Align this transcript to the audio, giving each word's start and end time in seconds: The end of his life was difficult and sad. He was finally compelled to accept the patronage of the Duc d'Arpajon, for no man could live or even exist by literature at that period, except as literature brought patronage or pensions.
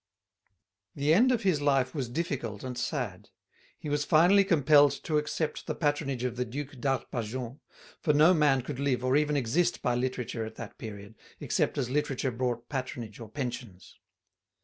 The 0.95 1.13
end 1.13 1.31
of 1.31 1.43
his 1.43 1.61
life 1.61 1.93
was 1.93 2.09
difficult 2.09 2.63
and 2.63 2.75
sad. 2.75 3.29
He 3.77 3.87
was 3.87 4.03
finally 4.03 4.43
compelled 4.43 4.93
to 5.03 5.19
accept 5.19 5.67
the 5.67 5.75
patronage 5.75 6.23
of 6.23 6.37
the 6.37 6.43
Duc 6.43 6.69
d'Arpajon, 6.79 7.59
for 7.99 8.11
no 8.11 8.33
man 8.33 8.63
could 8.63 8.79
live 8.79 9.03
or 9.05 9.15
even 9.15 9.37
exist 9.37 9.83
by 9.83 9.93
literature 9.93 10.43
at 10.43 10.55
that 10.55 10.79
period, 10.79 11.13
except 11.39 11.77
as 11.77 11.91
literature 11.91 12.31
brought 12.31 12.67
patronage 12.67 13.19
or 13.19 13.29
pensions. 13.29 13.99